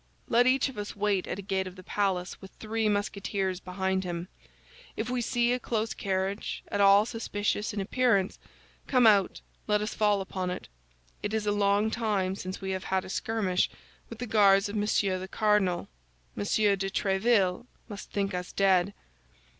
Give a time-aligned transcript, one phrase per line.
[0.29, 4.03] Let each of us wait at a gate of the palace with three Musketeers behind
[4.03, 4.29] him;
[4.97, 8.39] if we see a close carriage, at all suspicious in appearance,
[8.87, 10.67] come out, let us fall upon it.
[11.21, 13.69] It is a long time since we have had a skirmish
[14.09, 15.87] with the Guards of Monsieur the Cardinal;
[16.35, 18.95] Monsieur de Tréville must think us dead."